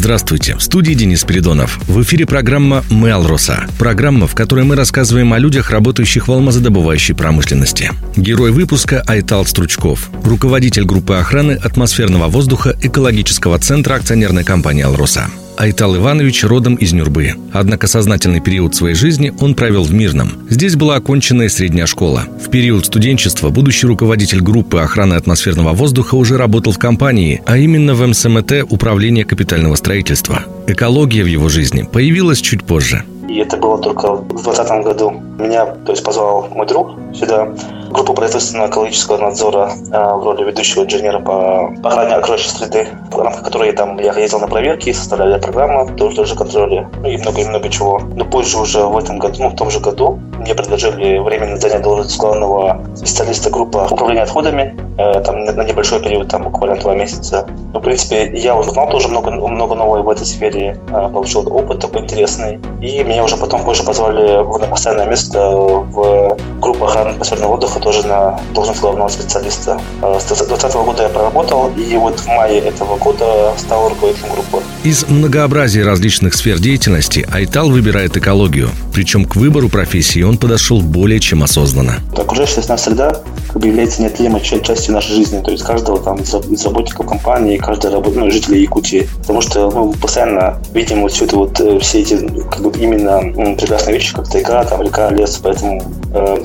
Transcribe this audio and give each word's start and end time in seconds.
Здравствуйте, 0.00 0.56
в 0.56 0.62
студии 0.62 0.94
Денис 0.94 1.24
Передонов. 1.24 1.78
В 1.86 2.00
эфире 2.00 2.24
программа 2.24 2.82
«Мы 2.88 3.10
Алроса». 3.10 3.66
Программа, 3.78 4.26
в 4.26 4.34
которой 4.34 4.64
мы 4.64 4.74
рассказываем 4.74 5.34
о 5.34 5.38
людях, 5.38 5.70
работающих 5.70 6.26
в 6.26 6.32
алмазодобывающей 6.32 7.14
промышленности. 7.14 7.92
Герой 8.16 8.50
выпуска 8.50 9.02
Айтал 9.06 9.44
Стручков, 9.44 10.08
руководитель 10.24 10.84
группы 10.84 11.16
охраны 11.16 11.52
атмосферного 11.52 12.28
воздуха 12.28 12.74
экологического 12.80 13.58
центра 13.58 13.96
акционерной 13.96 14.42
компании 14.42 14.84
«Алроса». 14.84 15.26
Айтал 15.60 15.94
Иванович 15.94 16.44
родом 16.44 16.76
из 16.76 16.94
Нюрбы. 16.94 17.34
Однако 17.52 17.86
сознательный 17.86 18.40
период 18.40 18.74
своей 18.74 18.94
жизни 18.94 19.30
он 19.40 19.54
провел 19.54 19.82
в 19.82 19.92
Мирном. 19.92 20.32
Здесь 20.48 20.74
была 20.74 20.96
оконченная 20.96 21.50
средняя 21.50 21.84
школа. 21.84 22.24
В 22.42 22.48
период 22.48 22.86
студенчества 22.86 23.50
будущий 23.50 23.86
руководитель 23.86 24.40
группы 24.40 24.78
охраны 24.78 25.12
атмосферного 25.16 25.74
воздуха 25.74 26.14
уже 26.14 26.38
работал 26.38 26.72
в 26.72 26.78
компании, 26.78 27.42
а 27.44 27.58
именно 27.58 27.94
в 27.94 28.06
МСМТ 28.06 28.64
Управление 28.70 29.26
капитального 29.26 29.74
строительства. 29.74 30.44
Экология 30.66 31.24
в 31.24 31.26
его 31.26 31.50
жизни 31.50 31.82
появилась 31.82 32.40
чуть 32.40 32.64
позже. 32.64 33.04
И 33.28 33.36
это 33.36 33.58
было 33.58 33.78
только 33.82 34.14
в 34.14 34.42
2020 34.42 34.82
году. 34.82 35.22
Меня 35.40 35.66
то 35.66 35.92
есть, 35.92 36.04
позвал 36.04 36.48
мой 36.50 36.66
друг 36.66 36.90
сюда, 37.14 37.48
группу 37.90 38.14
производственного 38.14 38.68
экологического 38.68 39.18
надзора 39.18 39.72
а, 39.90 40.14
в 40.16 40.24
роли 40.24 40.44
ведущего 40.44 40.84
инженера 40.84 41.18
по 41.18 41.68
охране 41.82 42.14
окружающей 42.14 42.50
среды, 42.50 42.88
в 43.10 43.18
рамках 43.18 43.42
которой 43.42 43.72
там, 43.72 43.98
я 43.98 44.12
ездил 44.12 44.38
на 44.38 44.46
проверки, 44.46 44.92
составляли 44.92 45.40
программы, 45.40 45.92
тоже, 45.96 46.16
тоже 46.16 46.36
контроля, 46.36 46.88
ну 47.02 47.08
и 47.08 47.16
много-много 47.16 47.68
чего. 47.68 48.00
Но 48.14 48.24
позже 48.24 48.58
уже 48.58 48.84
в 48.84 48.96
этом 48.96 49.18
году, 49.18 49.42
ну 49.42 49.48
в 49.48 49.56
том 49.56 49.70
же 49.70 49.80
году, 49.80 50.20
мне 50.38 50.54
предложили 50.54 51.18
временно 51.18 51.56
занять 51.56 51.82
должность 51.82 52.18
главного 52.18 52.80
специалиста 52.94 53.50
группы 53.50 53.86
управления 53.90 54.22
отходами, 54.22 54.76
э, 54.98 55.20
там 55.20 55.44
на 55.44 55.62
небольшой 55.64 56.00
период, 56.00 56.28
там 56.28 56.44
буквально 56.44 56.76
два 56.76 56.94
месяца. 56.94 57.46
Ну, 57.72 57.80
в 57.80 57.82
принципе, 57.82 58.30
я 58.34 58.56
узнал 58.56 58.88
тоже 58.88 59.08
много, 59.08 59.30
много 59.30 59.74
нового 59.74 60.02
в 60.02 60.08
этой 60.08 60.26
сфере, 60.26 60.78
э, 60.88 61.08
получил 61.12 61.40
опыт 61.52 61.80
такой 61.80 62.02
интересный. 62.02 62.60
И 62.80 63.02
меня 63.04 63.24
уже 63.24 63.36
потом 63.36 63.64
позже 63.64 63.82
позвали 63.82 64.42
в 64.42 64.70
постоянное 64.70 65.06
место 65.06 65.29
в 65.32 66.36
группу 66.70 66.84
охраны 66.84 67.10
атмосферного 67.10 67.54
отдыха, 67.54 67.80
тоже 67.80 68.06
на 68.06 68.40
должность 68.54 68.80
главного 68.80 69.08
специалиста. 69.08 69.80
Э, 70.02 70.18
с 70.20 70.24
2020 70.24 70.74
года 70.74 71.02
я 71.02 71.08
проработал, 71.08 71.70
и 71.76 71.96
вот 71.96 72.20
в 72.20 72.26
мае 72.28 72.60
этого 72.60 72.96
года 72.96 73.52
стал 73.58 73.88
руководителем 73.88 74.32
группы. 74.32 74.62
Из 74.84 75.08
многообразия 75.08 75.84
различных 75.84 76.34
сфер 76.34 76.58
деятельности 76.58 77.26
Айтал 77.32 77.70
выбирает 77.70 78.16
экологию. 78.16 78.70
Причем 78.92 79.24
к 79.24 79.36
выбору 79.36 79.68
профессии 79.68 80.22
он 80.22 80.36
подошел 80.36 80.80
более 80.80 81.20
чем 81.20 81.42
осознанно. 81.42 82.00
Окружающая 82.16 82.62
нас 82.68 82.84
среда 82.84 83.20
как 83.48 83.60
бы 83.60 83.66
является 83.66 84.02
неотъемлемой 84.02 84.42
частью 84.42 84.94
нашей 84.94 85.16
жизни, 85.16 85.40
то 85.40 85.50
есть 85.50 85.64
каждого 85.64 85.98
там 85.98 86.18
из 86.18 86.64
работников 86.64 87.06
компании, 87.06 87.56
каждого 87.56 87.96
работ... 87.96 88.14
ну, 88.14 88.30
жителя 88.30 88.58
Якутии. 88.58 89.08
Потому 89.20 89.40
что 89.40 89.70
ну, 89.70 89.86
мы 89.86 89.92
постоянно 89.94 90.60
видим 90.72 91.02
вот 91.02 91.12
все 91.12 91.24
это 91.24 91.36
вот, 91.36 91.60
э, 91.60 91.78
все 91.80 92.00
эти 92.00 92.16
как 92.50 92.62
бы 92.62 92.72
именно 92.78 93.20
прекрасные 93.56 93.96
вещи, 93.96 94.14
как 94.14 94.28
тайга, 94.28 94.64
там, 94.64 94.82
река, 94.82 95.10
лес. 95.10 95.40
Поэтому 95.42 95.82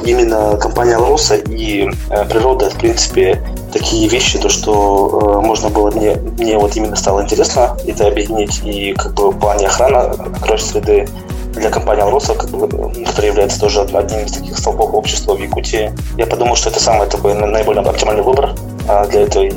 именно 0.05 0.58
компания 0.58 0.95
«Алроса» 0.95 1.35
и 1.35 1.89
э, 2.09 2.25
природа, 2.25 2.69
в 2.69 2.77
принципе, 2.77 3.41
такие 3.73 4.08
вещи, 4.08 4.38
то, 4.38 4.49
что 4.49 5.39
э, 5.41 5.45
можно 5.45 5.69
было 5.69 5.91
мне, 5.91 6.16
мне 6.16 6.58
вот 6.58 6.75
именно 6.75 6.95
стало 6.95 7.23
интересно 7.23 7.77
это 7.86 8.08
объединить 8.08 8.61
и 8.63 8.93
как 8.93 9.13
бы 9.13 9.31
в 9.31 9.39
плане 9.39 9.67
охраны 9.67 10.13
окружающей 10.36 10.66
среды 10.66 11.09
для 11.53 11.69
компании 11.69 12.03
«Алроса», 12.03 12.36
как 12.36 12.49
бы, 12.49 12.67
которая 13.05 13.31
является 13.31 13.59
тоже 13.59 13.81
одним 13.81 14.25
из 14.25 14.33
таких 14.33 14.58
столпов 14.58 14.93
общества 14.93 15.36
в 15.36 15.39
Якутии. 15.39 15.91
Я 16.17 16.27
подумал, 16.27 16.55
что 16.55 16.69
это 16.69 16.80
самый 16.80 17.08
бы, 17.21 17.33
наиболее 17.33 17.81
оптимальный 17.81 18.23
выбор 18.23 18.53
для 19.09 19.21
этой 19.21 19.53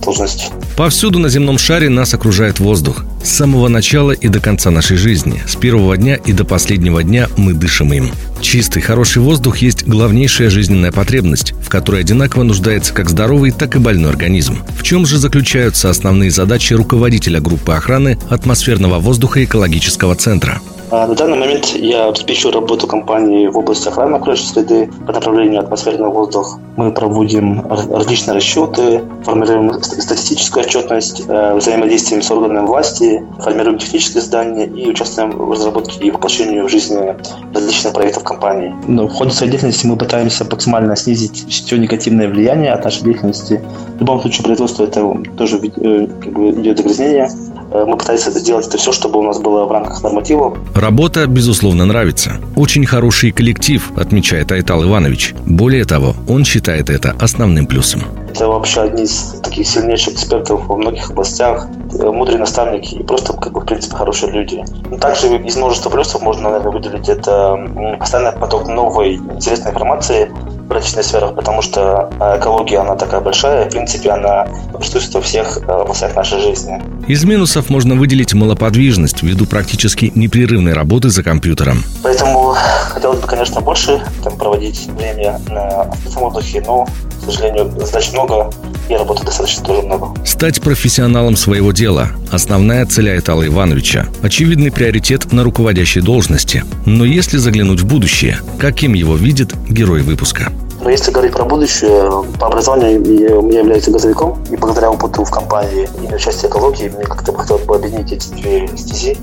должности. 0.00 0.46
Повсюду 0.76 1.18
на 1.18 1.28
земном 1.28 1.58
шаре 1.58 1.88
нас 1.88 2.14
окружает 2.14 2.58
воздух. 2.58 3.04
С 3.22 3.30
самого 3.30 3.68
начала 3.68 4.12
и 4.12 4.28
до 4.28 4.40
конца 4.40 4.70
нашей 4.70 4.96
жизни, 4.96 5.42
с 5.46 5.56
первого 5.56 5.96
дня 5.96 6.16
и 6.16 6.32
до 6.32 6.44
последнего 6.44 7.02
дня 7.02 7.28
мы 7.36 7.52
дышим 7.52 7.92
им. 7.92 8.10
Чистый, 8.40 8.80
хороший 8.80 9.20
воздух 9.22 9.58
есть 9.58 9.86
главнейшая 9.86 10.48
жизненная 10.48 10.92
потребность, 10.92 11.52
в 11.52 11.68
которой 11.68 12.00
одинаково 12.00 12.44
нуждается 12.44 12.94
как 12.94 13.10
здоровый, 13.10 13.50
так 13.50 13.76
и 13.76 13.78
больной 13.78 14.10
организм. 14.10 14.58
В 14.78 14.82
чем 14.82 15.04
же 15.04 15.18
заключаются 15.18 15.90
основные 15.90 16.30
задачи 16.30 16.72
руководителя 16.72 17.40
группы 17.40 17.72
охраны 17.72 18.18
атмосферного 18.30 18.98
воздуха 18.98 19.44
экологического 19.44 20.14
центра? 20.14 20.60
А 20.92 21.06
на 21.06 21.14
данный 21.14 21.38
момент 21.38 21.66
я 21.76 22.08
обеспечиваю 22.08 22.54
работу 22.54 22.88
компании 22.88 23.46
в 23.46 23.56
области 23.56 23.86
охраны 23.86 24.16
окружающей 24.16 24.46
среды 24.46 24.90
по 25.06 25.12
направлению 25.12 25.60
атмосферного 25.60 26.10
воздуха. 26.10 26.58
Мы 26.76 26.90
проводим 26.92 27.64
различные 27.68 28.34
расчеты, 28.34 29.02
формируем 29.24 29.72
статистическую 29.80 30.64
отчетность, 30.64 31.22
э, 31.28 31.54
взаимодействуем 31.54 32.22
с 32.22 32.30
органами 32.30 32.66
власти, 32.66 33.24
формируем 33.38 33.78
технические 33.78 34.22
задания 34.22 34.66
и 34.66 34.88
участвуем 34.88 35.30
в 35.30 35.52
разработке 35.52 36.00
и 36.00 36.10
воплощении 36.10 36.60
в 36.60 36.68
жизни 36.68 37.16
различных 37.54 37.92
проектов 37.92 38.24
компании. 38.24 38.74
Но 38.88 39.06
в 39.06 39.12
ходе 39.12 39.30
своей 39.30 39.52
деятельности 39.52 39.86
мы 39.86 39.96
пытаемся 39.96 40.44
максимально 40.44 40.96
снизить 40.96 41.46
все 41.48 41.76
негативное 41.76 42.28
влияние 42.28 42.72
от 42.72 42.84
нашей 42.84 43.04
деятельности. 43.04 43.60
В 43.96 44.00
любом 44.00 44.20
случае 44.20 44.42
производство 44.42 44.82
это 44.82 45.00
тоже 45.36 45.58
э, 45.58 46.08
как 46.20 46.32
бы, 46.32 46.50
идет 46.50 46.78
загрязнение. 46.78 47.30
Э, 47.72 47.84
мы 47.86 47.96
пытались 47.96 48.26
это 48.26 48.38
сделать 48.38 48.66
это 48.66 48.78
все, 48.78 48.92
чтобы 48.92 49.20
у 49.20 49.22
нас 49.22 49.38
было 49.38 49.64
в 49.64 49.72
рамках 49.72 50.02
нормативов. 50.02 50.58
Работа, 50.74 51.26
безусловно, 51.26 51.84
нравится. 51.84 52.32
Очень 52.56 52.84
хороший 52.86 53.30
коллектив, 53.30 53.90
отмечает 53.96 54.50
Айтал 54.52 54.84
Иванович. 54.84 55.34
Более 55.46 55.84
того, 55.84 56.14
он 56.28 56.44
считает 56.44 56.90
это 56.90 57.14
основным 57.20 57.66
плюсом. 57.66 58.02
Это 58.30 58.46
вообще 58.46 58.82
одни 58.82 59.04
из 59.04 59.40
таких 59.42 59.66
сильнейших 59.66 60.14
экспертов 60.14 60.66
во 60.66 60.76
многих 60.76 61.10
областях, 61.10 61.66
э, 61.92 62.10
мудрые 62.10 62.38
наставники 62.38 62.94
и 62.94 63.02
просто, 63.02 63.32
как 63.32 63.52
бы, 63.52 63.60
в 63.60 63.64
принципе, 63.64 63.96
хорошие 63.96 64.32
люди. 64.32 64.64
Но 64.90 64.98
также 64.98 65.36
из 65.36 65.56
множества 65.56 65.90
плюсов 65.90 66.22
можно, 66.22 66.50
наверное, 66.50 66.72
выделить 66.72 67.08
это 67.08 67.56
постоянный 67.98 68.38
поток 68.38 68.68
новой 68.68 69.16
интересной 69.16 69.72
информации, 69.72 70.30
различных 70.74 71.04
сферах, 71.04 71.34
потому 71.34 71.62
что 71.62 72.10
э, 72.20 72.38
экология, 72.38 72.78
она 72.78 72.96
такая 72.96 73.20
большая, 73.20 73.66
в 73.66 73.70
принципе, 73.70 74.10
она 74.10 74.46
присутствует 74.78 75.14
во 75.14 75.20
всех 75.20 75.58
э, 75.58 75.70
областях 75.70 76.14
нашей 76.14 76.40
жизни. 76.40 76.80
Из 77.06 77.24
минусов 77.24 77.70
можно 77.70 77.94
выделить 77.94 78.34
малоподвижность 78.34 79.22
ввиду 79.22 79.46
практически 79.46 80.12
непрерывной 80.14 80.72
работы 80.72 81.10
за 81.10 81.22
компьютером. 81.22 81.82
Поэтому 82.02 82.54
хотелось 82.88 83.20
бы, 83.20 83.26
конечно, 83.26 83.60
больше 83.60 84.00
там, 84.22 84.36
проводить 84.36 84.86
время 84.88 85.40
на 85.48 85.90
воздухе, 86.16 86.62
но 86.66 86.86
к 87.20 87.24
сожалению, 87.24 87.70
задач 87.84 88.12
много, 88.12 88.50
и 88.90 88.94
работы 88.94 89.24
достаточно 89.24 89.64
тоже 89.64 89.82
много. 89.82 90.14
Стать 90.24 90.60
профессионалом 90.60 91.36
своего 91.36 91.72
дела– 91.72 92.08
основная 92.30 92.84
цель 92.86 93.10
Айтала 93.10 93.46
Ивановича. 93.46 94.06
Очевидный 94.22 94.72
приоритет 94.72 95.32
на 95.32 95.44
руководящей 95.44 96.02
должности. 96.02 96.64
Но 96.86 97.04
если 97.04 97.38
заглянуть 97.38 97.80
в 97.80 97.86
будущее, 97.86 98.38
каким 98.58 98.94
его 98.94 99.14
видит 99.16 99.54
герой 99.68 100.02
выпуска? 100.02 100.52
Но 100.82 100.88
если 100.88 101.10
говорить 101.10 101.32
про 101.32 101.44
будущее, 101.44 102.24
по 102.38 102.46
образованию 102.46 103.52
я, 103.52 103.58
являюсь 103.60 103.86
газовиком, 103.86 104.42
и 104.50 104.56
благодаря 104.56 104.90
опыту 104.90 105.24
в 105.24 105.30
компании 105.30 105.88
и 106.02 106.08
на 106.08 106.18
части 106.18 106.46
экологии 106.46 106.88
мне 106.88 107.04
как-то 107.04 107.36
хотелось 107.36 107.64
бы 107.64 107.76
объединить 107.76 108.12
эти 108.12 108.28
две 108.30 108.68
стези 108.76 109.16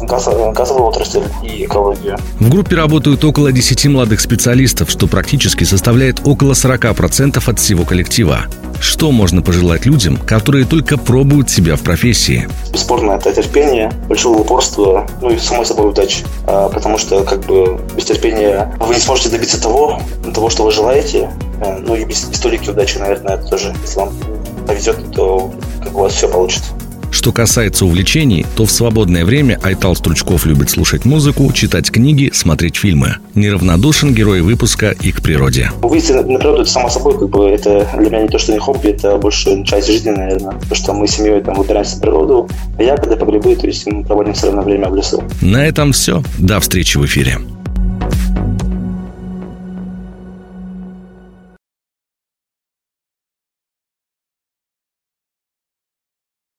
газовую 0.00 0.86
отрасль 0.86 1.22
и 1.42 1.64
экологию. 1.64 2.16
В 2.38 2.48
группе 2.48 2.76
работают 2.76 3.24
около 3.24 3.52
10 3.52 3.86
молодых 3.86 4.20
специалистов, 4.20 4.90
что 4.90 5.06
практически 5.06 5.64
составляет 5.64 6.20
около 6.24 6.52
40% 6.52 7.42
от 7.44 7.58
всего 7.58 7.84
коллектива. 7.84 8.46
Что 8.80 9.12
можно 9.12 9.42
пожелать 9.42 9.84
людям, 9.84 10.16
которые 10.16 10.64
только 10.64 10.96
пробуют 10.96 11.50
себя 11.50 11.76
в 11.76 11.80
профессии? 11.80 12.48
Бесспорно, 12.72 13.12
это 13.12 13.30
терпение, 13.32 13.92
большого 14.08 14.38
упорства, 14.38 15.06
ну 15.20 15.30
и, 15.30 15.38
само 15.38 15.64
собой, 15.64 15.90
удачи. 15.90 16.24
А, 16.46 16.70
потому 16.70 16.96
что, 16.96 17.22
как 17.22 17.40
бы, 17.44 17.78
без 17.94 18.06
терпения 18.06 18.74
вы 18.80 18.94
не 18.94 19.00
сможете 19.00 19.28
добиться 19.28 19.60
того, 19.60 20.00
того, 20.34 20.48
что 20.48 20.64
вы 20.64 20.72
желаете. 20.72 21.30
А, 21.60 21.78
ну 21.78 21.94
и 21.94 22.04
без 22.04 22.24
историки 22.30 22.70
удачи, 22.70 22.96
наверное, 22.96 23.34
это 23.34 23.48
тоже, 23.48 23.74
если 23.82 23.98
вам 23.98 24.12
повезет, 24.66 24.96
то 25.14 25.52
как 25.84 25.94
у 25.96 26.00
вас 26.00 26.14
все 26.14 26.28
получится. 26.28 26.72
Что 27.10 27.32
касается 27.32 27.84
увлечений, 27.84 28.46
то 28.56 28.64
в 28.64 28.70
свободное 28.70 29.24
время 29.24 29.58
Айтал 29.62 29.96
Стручков 29.96 30.46
любит 30.46 30.70
слушать 30.70 31.04
музыку, 31.04 31.50
читать 31.52 31.90
книги, 31.90 32.30
смотреть 32.32 32.76
фильмы. 32.76 33.16
Неравнодушен 33.34 34.14
герой 34.14 34.40
выпуска 34.40 34.90
и 34.90 35.12
к 35.12 35.22
природе. 35.22 35.70
Выйти 35.82 36.12
на 36.12 36.22
природу, 36.22 36.62
это 36.62 36.70
само 36.70 36.88
собой, 36.88 37.18
как 37.18 37.28
бы, 37.28 37.48
это 37.48 37.88
для 37.98 38.08
меня 38.08 38.22
не 38.22 38.28
то, 38.28 38.38
что 38.38 38.52
не 38.52 38.58
хобби, 38.58 38.88
это 38.88 39.16
больше 39.16 39.64
часть 39.64 39.86
жизни, 39.86 40.10
наверное. 40.10 40.52
Потому 40.52 40.74
что 40.74 40.92
мы 40.94 41.08
с 41.08 41.12
семьей 41.12 41.40
там 41.42 41.54
выбираемся 41.54 41.96
в 41.96 42.00
природу, 42.00 42.48
а 42.78 42.82
я, 42.82 42.96
когда 42.96 43.16
по 43.16 43.24
грибы, 43.24 43.56
то 43.56 43.66
есть 43.66 43.86
мы 43.86 44.04
проводим 44.04 44.34
все 44.34 44.46
равно 44.46 44.62
время 44.62 44.88
в 44.88 44.96
лесу. 44.96 45.22
На 45.40 45.66
этом 45.66 45.92
все. 45.92 46.22
До 46.38 46.60
встречи 46.60 46.96
в 46.96 47.04
эфире. 47.04 47.38